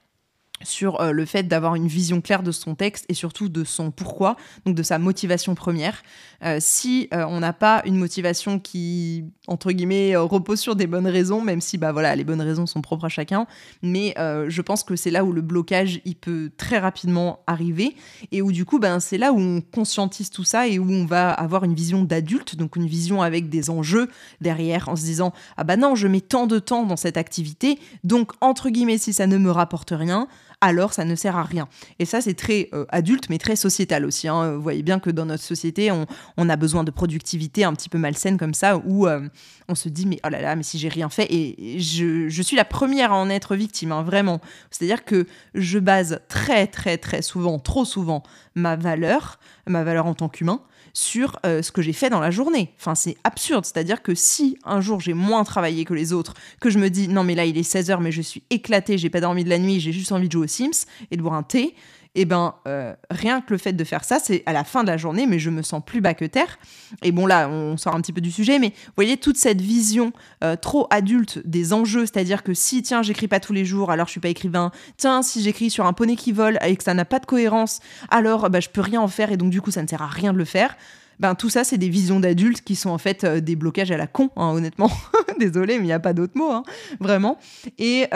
sur 0.62 1.00
euh, 1.00 1.12
le 1.12 1.24
fait 1.24 1.44
d'avoir 1.44 1.74
une 1.74 1.86
vision 1.86 2.20
claire 2.20 2.42
de 2.42 2.52
son 2.52 2.74
texte 2.74 3.04
et 3.08 3.14
surtout 3.14 3.48
de 3.48 3.64
son 3.64 3.90
pourquoi, 3.90 4.36
donc 4.66 4.74
de 4.74 4.82
sa 4.82 4.98
motivation 4.98 5.54
première. 5.54 6.02
Euh, 6.44 6.58
si 6.60 7.08
euh, 7.14 7.24
on 7.28 7.40
n'a 7.40 7.52
pas 7.52 7.82
une 7.84 7.96
motivation 7.96 8.58
qui, 8.58 9.24
entre 9.46 9.72
guillemets, 9.72 10.16
repose 10.16 10.60
sur 10.60 10.76
des 10.76 10.86
bonnes 10.86 11.06
raisons, 11.06 11.40
même 11.40 11.60
si 11.60 11.78
bah, 11.78 11.92
voilà, 11.92 12.16
les 12.16 12.24
bonnes 12.24 12.40
raisons 12.40 12.66
sont 12.66 12.82
propres 12.82 13.06
à 13.06 13.08
chacun, 13.08 13.46
mais 13.82 14.14
je 14.16 14.62
pense 14.62 14.84
que 14.84 14.96
c'est 14.96 15.10
là 15.10 15.24
où 15.24 15.32
le 15.32 15.40
blocage 15.40 16.00
il 16.04 16.16
peut 16.16 16.50
très 16.56 16.78
rapidement 16.78 17.40
arriver 17.46 17.94
et 18.30 18.42
où 18.42 18.52
du 18.52 18.64
coup 18.64 18.78
ben, 18.78 19.00
c'est 19.00 19.18
là 19.18 19.32
où 19.32 19.38
on 19.38 19.60
conscientise 19.60 20.30
tout 20.30 20.44
ça 20.44 20.68
et 20.68 20.78
où 20.78 20.90
on 20.90 21.04
va 21.04 21.30
avoir 21.30 21.64
une 21.64 21.74
vision 21.74 22.02
d'adulte, 22.02 22.56
donc 22.56 22.76
une 22.76 22.86
vision 22.86 23.22
avec 23.22 23.48
des 23.48 23.70
enjeux 23.70 24.08
derrière 24.40 24.88
en 24.88 24.96
se 24.96 25.02
disant 25.02 25.32
ah 25.56 25.64
bah 25.64 25.76
non, 25.76 25.94
je 25.94 26.08
mets 26.08 26.20
tant 26.20 26.46
de 26.46 26.58
temps 26.58 26.84
dans 26.84 26.96
cette 26.96 27.16
activité, 27.16 27.78
donc 28.04 28.32
entre 28.40 28.70
guillemets, 28.70 28.98
si 28.98 29.12
ça 29.12 29.26
ne 29.26 29.38
me 29.38 29.50
rapporte 29.50 29.92
rien, 29.96 30.28
alors 30.62 30.94
ça 30.94 31.04
ne 31.04 31.14
sert 31.14 31.36
à 31.36 31.42
rien. 31.42 31.68
Et 31.98 32.06
ça, 32.06 32.20
c'est 32.22 32.34
très 32.34 32.70
euh, 32.72 32.86
adulte, 32.88 33.28
mais 33.28 33.38
très 33.38 33.56
sociétal 33.56 34.06
aussi. 34.06 34.28
Hein. 34.28 34.52
Vous 34.54 34.62
voyez 34.62 34.82
bien 34.82 35.00
que 35.00 35.10
dans 35.10 35.26
notre 35.26 35.42
société, 35.42 35.90
on, 35.90 36.48
a 36.48 36.56
besoin 36.56 36.84
de 36.84 36.90
productivité 36.90 37.64
un 37.64 37.74
petit 37.74 37.88
peu 37.88 37.98
malsaine 37.98 38.38
comme 38.38 38.54
ça, 38.54 38.78
où 38.78 39.06
euh, 39.06 39.28
on 39.68 39.74
se 39.74 39.88
dit, 39.88 40.06
mais 40.06 40.20
oh 40.24 40.28
là 40.28 40.40
là, 40.40 40.56
mais 40.56 40.62
si 40.62 40.78
j'ai 40.78 40.88
rien 40.88 41.08
fait, 41.08 41.26
et 41.32 41.80
je, 41.80 42.42
suis 42.42 42.56
la 42.56 42.64
première 42.64 43.12
à 43.12 43.16
en 43.16 43.28
être 43.28 43.56
victime, 43.56 43.92
hein, 43.92 44.02
vraiment. 44.02 44.40
C'est-à-dire 44.70 45.04
que 45.04 45.26
je 45.54 45.78
base 45.78 46.20
très, 46.28 46.66
très, 46.68 46.96
très 46.96 47.22
souvent, 47.22 47.58
trop 47.58 47.84
souvent, 47.84 48.22
ma 48.54 48.76
valeur, 48.76 49.38
ma 49.66 49.84
valeur 49.84 50.06
en 50.06 50.14
tant 50.14 50.28
qu'humain, 50.28 50.62
sur 50.94 51.38
euh, 51.46 51.62
ce 51.62 51.72
que 51.72 51.82
j'ai 51.82 51.92
fait 51.92 52.10
dans 52.10 52.20
la 52.20 52.30
journée. 52.30 52.72
Enfin, 52.78 52.94
c'est 52.94 53.16
absurde. 53.24 53.64
C'est-à-dire 53.64 54.02
que 54.02 54.14
si 54.14 54.58
un 54.64 54.80
jour 54.80 55.00
j'ai 55.00 55.14
moins 55.14 55.44
travaillé 55.44 55.84
que 55.84 55.94
les 55.94 56.12
autres, 56.12 56.34
que 56.60 56.70
je 56.70 56.78
me 56.78 56.90
dis 56.90 57.08
non, 57.08 57.24
mais 57.24 57.34
là 57.34 57.44
il 57.44 57.56
est 57.56 57.68
16h, 57.68 58.00
mais 58.00 58.12
je 58.12 58.22
suis 58.22 58.42
éclatée, 58.50 58.98
j'ai 58.98 59.10
pas 59.10 59.20
dormi 59.20 59.44
de 59.44 59.48
la 59.48 59.58
nuit, 59.58 59.80
j'ai 59.80 59.92
juste 59.92 60.12
envie 60.12 60.28
de 60.28 60.32
jouer 60.32 60.44
aux 60.44 60.48
Sims 60.48 60.86
et 61.10 61.16
de 61.16 61.22
boire 61.22 61.34
un 61.34 61.42
thé, 61.42 61.74
et 62.14 62.22
eh 62.22 62.24
ben 62.26 62.56
euh, 62.68 62.94
rien 63.10 63.40
que 63.40 63.54
le 63.54 63.58
fait 63.58 63.72
de 63.72 63.84
faire 63.84 64.04
ça, 64.04 64.18
c'est 64.22 64.42
à 64.44 64.52
la 64.52 64.64
fin 64.64 64.82
de 64.82 64.88
la 64.88 64.98
journée, 64.98 65.26
mais 65.26 65.38
je 65.38 65.48
me 65.48 65.62
sens 65.62 65.82
plus 65.82 66.02
bas 66.02 66.12
que 66.12 66.26
terre. 66.26 66.58
Et 67.02 67.10
bon 67.10 67.24
là, 67.24 67.48
on 67.48 67.78
sort 67.78 67.94
un 67.94 68.02
petit 68.02 68.12
peu 68.12 68.20
du 68.20 68.30
sujet, 68.30 68.58
mais 68.58 68.68
vous 68.68 68.92
voyez 68.96 69.16
toute 69.16 69.38
cette 69.38 69.62
vision 69.62 70.12
euh, 70.44 70.54
trop 70.54 70.86
adulte 70.90 71.40
des 71.46 71.72
enjeux, 71.72 72.04
c'est-à-dire 72.04 72.42
que 72.42 72.52
si 72.52 72.82
tiens 72.82 73.00
j'écris 73.00 73.28
pas 73.28 73.40
tous 73.40 73.54
les 73.54 73.64
jours, 73.64 73.90
alors 73.90 74.08
je 74.08 74.10
suis 74.10 74.20
pas 74.20 74.28
écrivain. 74.28 74.72
Tiens 74.98 75.22
si 75.22 75.42
j'écris 75.42 75.70
sur 75.70 75.86
un 75.86 75.94
poney 75.94 76.16
qui 76.16 76.32
vole 76.32 76.58
et 76.62 76.76
que 76.76 76.84
ça 76.84 76.92
n'a 76.92 77.06
pas 77.06 77.18
de 77.18 77.24
cohérence, 77.24 77.80
alors 78.10 78.50
bah, 78.50 78.60
je 78.60 78.68
peux 78.68 78.82
rien 78.82 79.00
en 79.00 79.08
faire 79.08 79.32
et 79.32 79.38
donc 79.38 79.48
du 79.48 79.62
coup 79.62 79.70
ça 79.70 79.82
ne 79.82 79.88
sert 79.88 80.02
à 80.02 80.06
rien 80.06 80.34
de 80.34 80.38
le 80.38 80.44
faire. 80.44 80.76
Ben, 81.18 81.34
tout 81.34 81.48
ça, 81.48 81.64
c'est 81.64 81.78
des 81.78 81.88
visions 81.88 82.20
d'adultes 82.20 82.62
qui 82.62 82.74
sont 82.74 82.90
en 82.90 82.98
fait 82.98 83.24
euh, 83.24 83.40
des 83.40 83.56
blocages 83.56 83.90
à 83.90 83.96
la 83.96 84.06
con, 84.06 84.30
hein, 84.36 84.50
honnêtement. 84.50 84.90
Désolée, 85.38 85.78
mais 85.78 85.84
il 85.84 85.86
n'y 85.86 85.92
a 85.92 86.00
pas 86.00 86.12
d'autre 86.12 86.32
mot, 86.36 86.50
hein, 86.50 86.64
vraiment. 87.00 87.38
Et, 87.78 88.06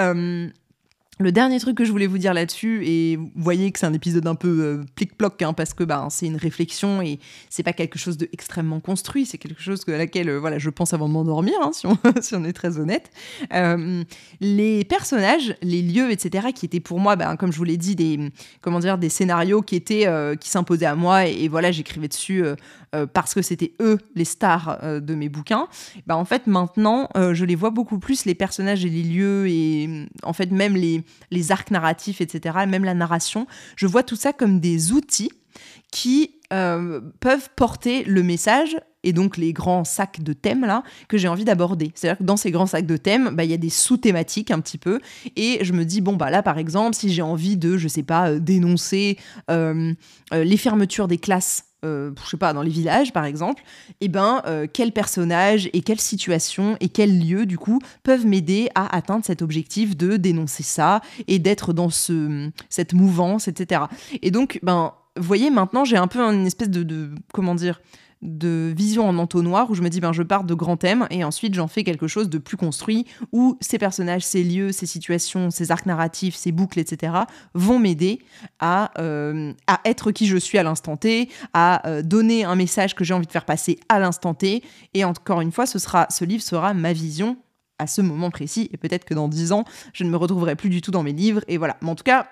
le 1.18 1.32
dernier 1.32 1.58
truc 1.58 1.78
que 1.78 1.84
je 1.84 1.90
voulais 1.90 2.06
vous 2.06 2.18
dire 2.18 2.34
là-dessus, 2.34 2.84
et 2.84 3.16
vous 3.16 3.30
voyez 3.36 3.72
que 3.72 3.78
c'est 3.78 3.86
un 3.86 3.94
épisode 3.94 4.26
un 4.26 4.34
peu 4.34 4.60
euh, 4.60 4.84
plic-ploc, 4.96 5.40
hein, 5.40 5.54
parce 5.54 5.72
que 5.72 5.82
bah, 5.82 6.06
c'est 6.10 6.26
une 6.26 6.36
réflexion 6.36 7.00
et 7.00 7.18
c'est 7.48 7.62
pas 7.62 7.72
quelque 7.72 7.98
chose 7.98 8.18
d'extrêmement 8.18 8.80
construit, 8.80 9.24
c'est 9.24 9.38
quelque 9.38 9.62
chose 9.62 9.82
à 9.88 9.92
laquelle 9.92 10.28
euh, 10.28 10.38
voilà, 10.38 10.58
je 10.58 10.68
pense 10.68 10.92
avant 10.92 11.08
de 11.08 11.14
m'endormir, 11.14 11.54
hein, 11.62 11.70
si, 12.20 12.34
on, 12.34 12.44
est 12.44 12.52
très 12.52 12.78
honnête. 12.78 13.10
Euh, 13.54 14.04
les 14.40 14.84
personnages, 14.84 15.56
les 15.62 15.80
lieux, 15.80 16.10
etc., 16.10 16.48
qui 16.54 16.66
étaient 16.66 16.80
pour 16.80 17.00
moi, 17.00 17.16
bah, 17.16 17.34
comme 17.38 17.50
je 17.50 17.56
vous 17.56 17.64
l'ai 17.64 17.78
dit, 17.78 17.96
des, 17.96 18.30
comment 18.60 18.78
dire, 18.78 18.98
des 18.98 19.08
scénarios 19.08 19.62
qui, 19.62 19.76
étaient, 19.76 20.06
qui 20.38 20.50
s'imposaient 20.50 20.84
à 20.84 20.96
moi, 20.96 21.26
et, 21.26 21.48
voilà, 21.48 21.72
j'écrivais 21.72 22.08
dessus 22.08 22.44
parce 23.12 23.34
que 23.34 23.42
c'était 23.42 23.74
eux 23.80 23.98
les 24.14 24.24
stars 24.24 24.78
de 25.00 25.14
mes 25.14 25.28
bouquins. 25.28 25.68
Bah, 26.06 26.16
en 26.16 26.24
fait, 26.24 26.46
maintenant, 26.46 27.08
je 27.14 27.44
les 27.44 27.54
vois 27.54 27.70
beaucoup 27.70 27.98
plus, 27.98 28.24
les 28.24 28.34
personnages 28.34 28.84
et 28.84 28.88
les 28.88 29.02
lieux, 29.02 29.48
et 29.48 30.08
en 30.22 30.32
fait, 30.32 30.50
même 30.50 30.76
les 30.76 31.52
arcs 31.52 31.70
narratifs, 31.70 32.20
etc., 32.20 32.58
même 32.68 32.84
la 32.84 32.94
narration. 32.94 33.46
Je 33.76 33.86
vois 33.86 34.02
tout 34.02 34.16
ça 34.16 34.32
comme 34.32 34.60
des 34.60 34.92
outils 34.92 35.30
qui 35.90 36.36
euh, 36.52 37.00
peuvent 37.20 37.48
porter 37.56 38.04
le 38.04 38.22
message 38.22 38.76
et 39.02 39.12
donc 39.12 39.36
les 39.36 39.52
grands 39.52 39.84
sacs 39.84 40.22
de 40.22 40.32
thèmes 40.32 40.64
là 40.64 40.82
que 41.08 41.16
j'ai 41.18 41.28
envie 41.28 41.44
d'aborder. 41.44 41.92
C'est-à-dire 41.94 42.18
que 42.18 42.24
dans 42.24 42.36
ces 42.36 42.50
grands 42.50 42.66
sacs 42.66 42.86
de 42.86 42.96
thèmes, 42.96 43.30
bah, 43.30 43.44
il 43.44 43.50
y 43.50 43.54
a 43.54 43.58
des 43.58 43.70
sous-thématiques 43.70 44.50
un 44.50 44.60
petit 44.60 44.78
peu 44.78 45.00
et 45.36 45.64
je 45.64 45.72
me 45.72 45.84
dis 45.84 46.00
bon 46.00 46.14
bah 46.14 46.30
là 46.30 46.42
par 46.42 46.58
exemple 46.58 46.94
si 46.94 47.12
j'ai 47.12 47.22
envie 47.22 47.56
de 47.56 47.76
je 47.76 47.88
sais 47.88 48.02
pas 48.02 48.30
euh, 48.30 48.38
dénoncer 48.38 49.18
euh, 49.50 49.92
les 50.32 50.56
fermetures 50.56 51.08
des 51.08 51.18
classes 51.18 51.64
euh, 51.86 52.10
je 52.24 52.30
sais 52.30 52.36
pas, 52.36 52.52
dans 52.52 52.62
les 52.62 52.70
villages 52.70 53.12
par 53.12 53.24
exemple, 53.24 53.62
et 54.00 54.06
eh 54.06 54.08
ben, 54.08 54.42
euh, 54.46 54.66
quels 54.72 54.92
personnages 54.92 55.70
et 55.72 55.80
quelles 55.80 56.00
situations 56.00 56.76
et 56.80 56.88
quels 56.88 57.18
lieux 57.18 57.46
du 57.46 57.58
coup 57.58 57.78
peuvent 58.02 58.26
m'aider 58.26 58.68
à 58.74 58.94
atteindre 58.94 59.24
cet 59.24 59.42
objectif 59.42 59.96
de 59.96 60.16
dénoncer 60.16 60.62
ça 60.62 61.00
et 61.28 61.38
d'être 61.38 61.72
dans 61.72 61.90
ce, 61.90 62.50
cette 62.68 62.92
mouvance, 62.92 63.48
etc. 63.48 63.82
Et 64.22 64.30
donc, 64.30 64.58
ben, 64.62 64.92
vous 65.16 65.22
voyez, 65.22 65.50
maintenant 65.50 65.84
j'ai 65.84 65.96
un 65.96 66.08
peu 66.08 66.20
une 66.20 66.46
espèce 66.46 66.70
de, 66.70 66.82
de 66.82 67.10
comment 67.32 67.54
dire, 67.54 67.80
de 68.22 68.72
vision 68.76 69.08
en 69.08 69.18
entonnoir 69.18 69.70
où 69.70 69.74
je 69.74 69.82
me 69.82 69.88
dis 69.88 70.00
ben 70.00 70.12
je 70.12 70.22
pars 70.22 70.44
de 70.44 70.54
grands 70.54 70.76
thèmes 70.76 71.06
et 71.10 71.22
ensuite 71.22 71.54
j'en 71.54 71.68
fais 71.68 71.84
quelque 71.84 72.08
chose 72.08 72.30
de 72.30 72.38
plus 72.38 72.56
construit 72.56 73.06
où 73.32 73.58
ces 73.60 73.78
personnages, 73.78 74.22
ces 74.22 74.42
lieux, 74.42 74.72
ces 74.72 74.86
situations, 74.86 75.50
ces 75.50 75.70
arcs 75.70 75.86
narratifs, 75.86 76.34
ces 76.34 76.50
boucles, 76.50 76.78
etc. 76.78 77.12
vont 77.54 77.78
m'aider 77.78 78.20
à, 78.58 78.90
euh, 78.98 79.52
à 79.66 79.80
être 79.84 80.12
qui 80.12 80.26
je 80.26 80.36
suis 80.38 80.58
à 80.58 80.62
l'instant 80.62 80.96
T, 80.96 81.28
à 81.52 81.86
euh, 81.88 82.02
donner 82.02 82.44
un 82.44 82.54
message 82.54 82.94
que 82.94 83.04
j'ai 83.04 83.14
envie 83.14 83.26
de 83.26 83.32
faire 83.32 83.44
passer 83.44 83.78
à 83.88 83.98
l'instant 83.98 84.34
T. 84.34 84.62
Et 84.94 85.04
encore 85.04 85.40
une 85.40 85.52
fois 85.52 85.66
ce 85.66 85.78
sera 85.78 86.06
ce 86.10 86.24
livre 86.24 86.42
sera 86.42 86.72
ma 86.72 86.92
vision 86.92 87.36
à 87.78 87.86
ce 87.86 88.00
moment 88.00 88.30
précis. 88.30 88.70
Et 88.72 88.78
peut-être 88.78 89.04
que 89.04 89.14
dans 89.14 89.28
dix 89.28 89.52
ans 89.52 89.64
je 89.92 90.04
ne 90.04 90.10
me 90.10 90.16
retrouverai 90.16 90.56
plus 90.56 90.70
du 90.70 90.80
tout 90.80 90.90
dans 90.90 91.02
mes 91.02 91.12
livres. 91.12 91.42
Et 91.48 91.58
voilà. 91.58 91.76
Mais 91.82 91.90
en 91.90 91.94
tout 91.94 92.04
cas 92.04 92.28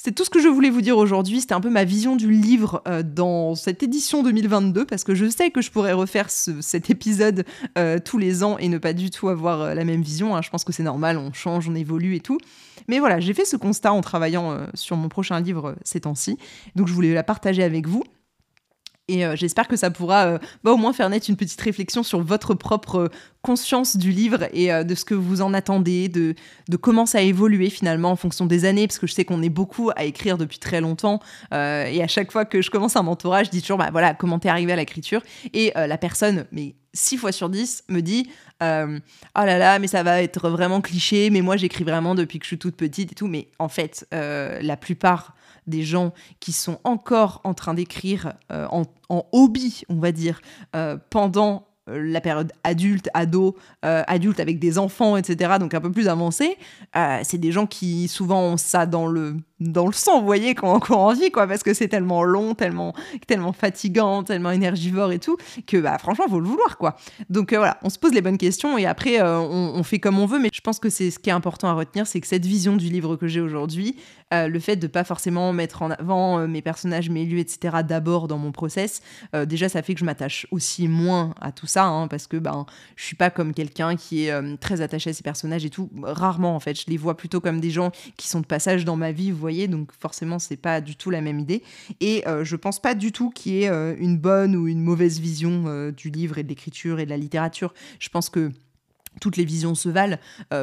c'est 0.00 0.12
tout 0.12 0.24
ce 0.24 0.30
que 0.30 0.40
je 0.40 0.46
voulais 0.46 0.70
vous 0.70 0.80
dire 0.80 0.96
aujourd'hui. 0.96 1.40
C'était 1.40 1.54
un 1.54 1.60
peu 1.60 1.70
ma 1.70 1.82
vision 1.82 2.14
du 2.14 2.30
livre 2.30 2.82
euh, 2.86 3.02
dans 3.02 3.56
cette 3.56 3.82
édition 3.82 4.22
2022, 4.22 4.86
parce 4.86 5.02
que 5.02 5.16
je 5.16 5.28
sais 5.28 5.50
que 5.50 5.60
je 5.60 5.72
pourrais 5.72 5.92
refaire 5.92 6.30
cet 6.30 6.88
épisode 6.88 7.44
euh, 7.76 7.98
tous 8.02 8.16
les 8.16 8.44
ans 8.44 8.56
et 8.58 8.68
ne 8.68 8.78
pas 8.78 8.92
du 8.92 9.10
tout 9.10 9.28
avoir 9.28 9.60
euh, 9.60 9.74
la 9.74 9.84
même 9.84 10.00
vision. 10.00 10.36
Hein. 10.36 10.42
Je 10.42 10.50
pense 10.50 10.62
que 10.62 10.72
c'est 10.72 10.84
normal, 10.84 11.18
on 11.18 11.32
change, 11.32 11.68
on 11.68 11.74
évolue 11.74 12.14
et 12.14 12.20
tout. 12.20 12.38
Mais 12.86 13.00
voilà, 13.00 13.18
j'ai 13.18 13.34
fait 13.34 13.44
ce 13.44 13.56
constat 13.56 13.92
en 13.92 14.00
travaillant 14.00 14.68
sur 14.72 14.96
mon 14.96 15.08
prochain 15.08 15.40
livre 15.40 15.74
ces 15.82 16.00
temps-ci. 16.00 16.38
Donc 16.76 16.86
je 16.86 16.92
voulais 16.92 17.12
la 17.12 17.24
partager 17.24 17.64
avec 17.64 17.88
vous. 17.88 18.04
Et 19.08 19.24
euh, 19.24 19.34
j'espère 19.36 19.66
que 19.66 19.76
ça 19.76 19.90
pourra 19.90 20.26
euh, 20.26 20.38
bah, 20.62 20.72
au 20.72 20.76
moins 20.76 20.92
faire 20.92 21.08
naître 21.08 21.28
une 21.30 21.36
petite 21.36 21.60
réflexion 21.60 22.02
sur 22.02 22.20
votre 22.20 22.54
propre 22.54 22.96
euh, 22.96 23.08
conscience 23.40 23.96
du 23.96 24.10
livre 24.10 24.48
et 24.52 24.68
de 24.84 24.94
ce 24.94 25.04
que 25.04 25.14
vous 25.14 25.40
en 25.40 25.54
attendez, 25.54 26.08
de, 26.08 26.34
comment 26.76 27.06
ça 27.06 27.18
a 27.18 27.20
évolué 27.22 27.70
finalement 27.70 28.10
en 28.10 28.16
fonction 28.16 28.44
des 28.46 28.64
années, 28.64 28.86
parce 28.86 28.98
que 28.98 29.06
je 29.06 29.14
sais 29.14 29.24
qu'on 29.24 29.42
est 29.42 29.48
beaucoup 29.48 29.90
à 29.96 30.04
écrire 30.04 30.36
depuis 30.36 30.58
très 30.58 30.80
longtemps. 30.80 31.20
et 31.52 32.02
à 32.02 32.08
chaque 32.08 32.32
fois 32.32 32.44
que 32.44 32.60
je 32.60 32.70
commence 32.70 32.96
un 32.96 33.02
mentorat, 33.04 33.44
je 33.44 33.50
dis 33.50 33.62
toujours, 33.62 33.78
bah 33.78 33.88
voilà, 33.92 34.12
comment 34.12 34.38
t'es 34.40 34.48
arrivé 34.48 34.72
à 34.72 34.76
l'écriture? 34.76 35.22
Et 35.54 35.72
la 35.74 35.96
personne, 35.96 36.44
mais 36.50 36.74
6 36.94 37.18
fois 37.18 37.32
sur 37.32 37.48
10, 37.48 37.84
me 37.88 38.00
dit 38.00 38.30
Oh 38.60 38.64
là 38.64 39.58
là, 39.58 39.78
mais 39.78 39.86
ça 39.86 40.02
va 40.02 40.22
être 40.22 40.48
vraiment 40.48 40.80
cliché, 40.80 41.30
mais 41.30 41.42
moi 41.42 41.56
j'écris 41.56 41.84
vraiment 41.84 42.14
depuis 42.14 42.38
que 42.38 42.44
je 42.44 42.48
suis 42.48 42.58
toute 42.58 42.76
petite 42.76 43.12
et 43.12 43.14
tout. 43.14 43.28
Mais 43.28 43.48
en 43.58 43.68
fait, 43.68 44.06
la 44.10 44.76
plupart 44.76 45.34
des 45.68 45.84
gens 45.84 46.12
qui 46.40 46.52
sont 46.52 46.80
encore 46.82 47.40
en 47.44 47.54
train 47.54 47.74
d'écrire 47.74 48.32
euh, 48.50 48.66
en, 48.70 48.84
hobby, 49.32 49.82
on 49.88 49.96
va 49.96 50.12
dire, 50.12 50.40
euh, 50.74 50.96
pendant 51.10 51.67
euh, 51.67 51.67
la 51.88 52.20
période 52.20 52.52
adulte, 52.64 53.08
ado, 53.14 53.56
adulte 53.82 54.40
avec 54.40 54.58
des 54.58 54.78
enfants, 54.78 55.16
etc., 55.16 55.54
donc 55.58 55.74
un 55.74 55.80
peu 55.80 55.90
plus 55.90 56.08
avancé, 56.08 56.56
c'est 57.22 57.38
des 57.38 57.52
gens 57.52 57.66
qui 57.66 58.08
souvent 58.08 58.42
ont 58.42 58.56
ça 58.56 58.86
dans 58.86 59.06
le 59.06 59.36
dans 59.60 59.86
le 59.86 59.92
sang, 59.92 60.20
vous 60.20 60.26
voyez, 60.26 60.54
qu'on 60.54 60.70
a 60.70 60.74
encore 60.74 61.00
envie, 61.00 61.30
quoi, 61.30 61.46
parce 61.46 61.62
que 61.62 61.74
c'est 61.74 61.88
tellement 61.88 62.22
long, 62.22 62.54
tellement, 62.54 62.94
tellement 63.26 63.52
fatigant, 63.52 64.22
tellement 64.22 64.50
énergivore 64.50 65.10
et 65.10 65.18
tout, 65.18 65.36
que 65.66 65.76
bah, 65.78 65.98
franchement, 65.98 66.26
faut 66.28 66.40
le 66.40 66.46
vouloir, 66.46 66.78
quoi. 66.78 66.96
Donc 67.28 67.52
euh, 67.52 67.58
voilà, 67.58 67.78
on 67.82 67.90
se 67.90 67.98
pose 67.98 68.12
les 68.12 68.22
bonnes 68.22 68.38
questions 68.38 68.78
et 68.78 68.86
après, 68.86 69.20
euh, 69.20 69.38
on, 69.38 69.82
fait 69.82 69.98
comme 69.98 70.18
on 70.18 70.26
veut, 70.26 70.38
mais 70.38 70.50
je 70.52 70.60
pense 70.60 70.78
que 70.78 70.90
c'est 70.90 71.10
ce 71.10 71.18
qui 71.18 71.30
est 71.30 71.32
important 71.32 71.68
à 71.68 71.72
retenir, 71.72 72.06
c'est 72.06 72.20
que 72.20 72.26
cette 72.26 72.46
vision 72.46 72.76
du 72.76 72.86
livre 72.86 73.16
que 73.16 73.26
j'ai 73.26 73.40
aujourd'hui, 73.40 73.96
euh, 74.32 74.46
le 74.46 74.60
fait 74.60 74.76
de 74.76 74.86
pas 74.86 75.04
forcément 75.04 75.52
mettre 75.52 75.82
en 75.82 75.90
avant 75.90 76.46
mes 76.46 76.62
personnages, 76.62 77.10
mes 77.10 77.24
lieux, 77.24 77.38
etc., 77.38 77.78
d'abord 77.86 78.28
dans 78.28 78.38
mon 78.38 78.52
process, 78.52 79.00
déjà, 79.46 79.68
ça 79.68 79.82
fait 79.82 79.94
que 79.94 80.00
je 80.00 80.04
m'attache 80.04 80.46
aussi 80.50 80.88
moins 80.88 81.34
à 81.40 81.52
tout 81.52 81.66
ça, 81.66 81.77
hein, 81.84 82.08
parce 82.08 82.26
que 82.26 82.36
ben, 82.36 82.66
je 82.96 83.04
suis 83.04 83.16
pas 83.16 83.30
comme 83.30 83.52
quelqu'un 83.54 83.96
qui 83.96 84.26
est 84.26 84.56
très 84.58 84.80
attaché 84.80 85.10
à 85.10 85.12
ses 85.12 85.22
personnages 85.22 85.64
et 85.64 85.70
tout, 85.70 85.90
rarement 86.02 86.54
en 86.54 86.60
fait, 86.60 86.78
je 86.78 86.84
les 86.88 86.96
vois 86.96 87.16
plutôt 87.16 87.40
comme 87.40 87.60
des 87.60 87.70
gens 87.70 87.90
qui 88.16 88.28
sont 88.28 88.40
de 88.40 88.46
passage 88.46 88.84
dans 88.84 88.96
ma 88.96 89.12
vie, 89.12 89.30
vous 89.30 89.48
donc 89.66 89.92
forcément 89.98 90.38
c'est 90.38 90.56
pas 90.56 90.80
du 90.80 90.96
tout 90.96 91.10
la 91.10 91.20
même 91.20 91.38
idée. 91.38 91.62
Et 92.00 92.26
euh, 92.28 92.44
je 92.44 92.56
pense 92.56 92.80
pas 92.80 92.94
du 92.94 93.12
tout 93.12 93.30
qu'il 93.30 93.52
y 93.52 93.62
ait 93.62 93.68
euh, 93.68 93.94
une 93.98 94.18
bonne 94.18 94.54
ou 94.54 94.68
une 94.68 94.82
mauvaise 94.82 95.20
vision 95.20 95.64
euh, 95.66 95.90
du 95.90 96.10
livre 96.10 96.38
et 96.38 96.42
de 96.42 96.48
l'écriture 96.48 97.00
et 97.00 97.04
de 97.04 97.10
la 97.10 97.16
littérature. 97.16 97.74
Je 97.98 98.08
pense 98.08 98.28
que 98.28 98.50
toutes 99.20 99.36
les 99.36 99.44
visions 99.44 99.74
se 99.74 99.88
valent, 99.88 100.16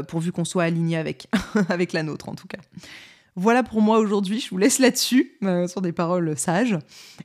pourvu 0.07 0.31
qu'on 0.31 0.45
soit 0.45 0.63
aligné 0.63 0.95
avec 1.69 1.91
la 1.91 2.03
nôtre 2.03 2.29
en 2.29 2.35
tout 2.35 2.47
cas. 2.47 2.59
Voilà 3.37 3.63
pour 3.63 3.81
moi 3.81 3.99
aujourd'hui, 3.99 4.39
je 4.39 4.49
vous 4.49 4.57
laisse 4.57 4.79
là-dessus, 4.79 5.37
sur 5.67 5.81
des 5.81 5.91
paroles 5.91 6.37
sages. 6.37 6.77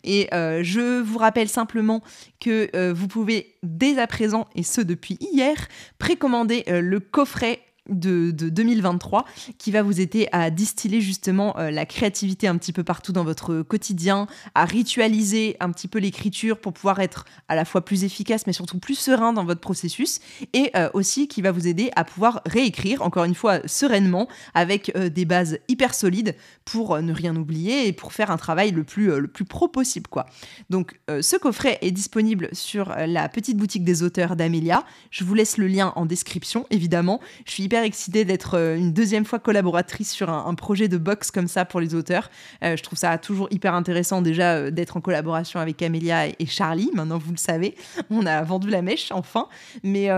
Et 0.02 0.28
je 0.32 1.00
vous 1.00 1.18
rappelle 1.18 1.48
simplement 1.48 2.02
que 2.40 2.90
vous 2.92 3.06
pouvez 3.06 3.54
dès 3.62 3.98
à 3.98 4.06
présent, 4.06 4.48
et 4.56 4.64
ce 4.64 4.80
depuis 4.80 5.18
hier, 5.20 5.68
précommander 5.98 6.64
le 6.66 6.98
coffret 6.98 7.60
de, 7.88 8.30
2023 8.30 9.24
qui 9.58 9.70
va 9.70 9.82
vous 9.82 10.00
aider 10.00 10.28
à 10.32 10.50
distiller 10.50 11.00
justement 11.00 11.58
euh, 11.58 11.70
la 11.70 11.86
créativité 11.86 12.46
un 12.46 12.56
petit 12.56 12.72
peu 12.72 12.84
partout 12.84 13.12
dans 13.12 13.24
votre 13.24 13.62
quotidien, 13.62 14.26
à 14.54 14.64
ritualiser 14.64 15.56
un 15.60 15.70
petit 15.70 15.88
peu 15.88 15.98
l'écriture 15.98 16.58
pour 16.58 16.72
pouvoir 16.72 17.00
être 17.00 17.24
à 17.48 17.54
la 17.54 17.64
fois 17.64 17.84
plus 17.84 18.04
efficace 18.04 18.46
mais 18.46 18.52
surtout 18.52 18.78
plus 18.78 18.94
serein 18.94 19.32
dans 19.32 19.44
votre 19.44 19.60
processus 19.60 20.20
et 20.52 20.70
euh, 20.76 20.88
aussi 20.94 21.28
qui 21.28 21.42
va 21.42 21.52
vous 21.52 21.66
aider 21.66 21.90
à 21.96 22.04
pouvoir 22.04 22.42
réécrire 22.46 23.02
encore 23.02 23.24
une 23.24 23.34
fois 23.34 23.66
sereinement 23.66 24.28
avec 24.54 24.92
euh, 24.96 25.08
des 25.08 25.24
bases 25.24 25.58
hyper 25.68 25.94
solides 25.94 26.36
pour 26.64 27.00
ne 27.00 27.12
rien 27.12 27.34
oublier 27.36 27.88
et 27.88 27.92
pour 27.92 28.12
faire 28.12 28.30
un 28.30 28.36
travail 28.36 28.70
le 28.70 28.84
plus, 28.84 29.18
le 29.18 29.28
plus 29.28 29.44
pro 29.44 29.68
possible 29.68 30.08
quoi. 30.08 30.26
Donc 30.68 31.00
ce 31.08 31.36
coffret 31.36 31.78
est 31.82 31.90
disponible 31.90 32.48
sur 32.52 32.94
la 33.06 33.28
petite 33.28 33.56
boutique 33.56 33.84
des 33.84 34.02
auteurs 34.02 34.36
d'Amélia. 34.36 34.84
Je 35.10 35.24
vous 35.24 35.34
laisse 35.34 35.56
le 35.56 35.66
lien 35.66 35.92
en 35.96 36.06
description 36.06 36.66
évidemment. 36.70 37.20
Je 37.44 37.52
suis 37.52 37.64
hyper 37.64 37.79
hyper 37.80 37.84
excitée 37.84 38.24
d'être 38.24 38.56
euh, 38.56 38.76
une 38.76 38.92
deuxième 38.92 39.24
fois 39.24 39.38
collaboratrice 39.38 40.12
sur 40.12 40.28
un, 40.30 40.54
projet 40.54 40.88
de 40.88 40.98
box 40.98 41.30
comme 41.30 41.48
ça 41.48 41.64
pour 41.64 41.80
les 41.80 41.94
auteurs. 41.94 42.30
Euh, 42.62 42.76
je 42.76 42.82
trouve 42.82 42.98
ça 42.98 43.16
toujours 43.16 43.48
hyper 43.50 43.74
intéressant 43.74 44.20
déjà 44.20 44.54
euh, 44.54 44.70
d'être 44.70 44.96
en 44.96 45.00
collaboration 45.00 45.60
avec 45.60 45.80
Amélia 45.82 46.26
et 46.26 46.46
Charlie. 46.46 46.90
Maintenant, 46.94 47.18
vous 47.18 47.30
le 47.30 47.38
savez, 47.38 47.74
on 48.10 48.26
a 48.26 48.42
vendu 48.42 48.68
la 48.68 48.82
mèche 48.82 49.10
enfin. 49.12 49.48
Mais 49.82 50.08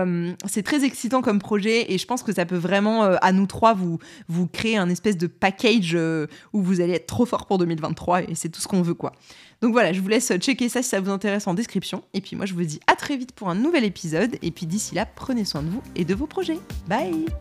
c'est 0.45 0.63
très 0.63 0.83
excitant 0.83 1.21
comme 1.21 1.39
projet 1.39 1.91
et 1.91 1.97
je 1.97 2.05
pense 2.05 2.23
que 2.23 2.33
ça 2.33 2.45
peut 2.45 2.57
vraiment, 2.57 3.03
à 3.03 3.31
nous 3.31 3.45
trois, 3.45 3.73
vous, 3.73 3.99
vous 4.27 4.47
créer 4.47 4.77
un 4.77 4.89
espèce 4.89 5.17
de 5.17 5.27
package 5.27 5.97
où 6.53 6.61
vous 6.61 6.81
allez 6.81 6.93
être 6.93 7.07
trop 7.07 7.25
fort 7.25 7.45
pour 7.45 7.57
2023 7.57 8.23
et 8.23 8.35
c'est 8.35 8.49
tout 8.49 8.61
ce 8.61 8.67
qu'on 8.67 8.81
veut 8.81 8.93
quoi. 8.93 9.13
Donc 9.63 9.71
voilà, 9.71 9.93
je 9.93 10.01
vous 10.01 10.09
laisse 10.09 10.33
checker 10.39 10.67
ça 10.67 10.81
si 10.81 10.89
ça 10.89 10.99
vous 10.99 11.09
intéresse 11.09 11.47
en 11.47 11.53
description. 11.53 12.03
Et 12.13 12.19
puis 12.19 12.35
moi, 12.35 12.45
je 12.45 12.53
vous 12.53 12.63
dis 12.63 12.81
à 12.85 12.95
très 12.97 13.15
vite 13.15 13.31
pour 13.31 13.49
un 13.49 13.55
nouvel 13.55 13.85
épisode. 13.85 14.37
Et 14.41 14.51
puis 14.51 14.65
d'ici 14.65 14.93
là, 14.93 15.05
prenez 15.05 15.45
soin 15.45 15.63
de 15.63 15.69
vous 15.69 15.81
et 15.95 16.03
de 16.03 16.13
vos 16.13 16.27
projets. 16.27 16.59
Bye 16.87 17.25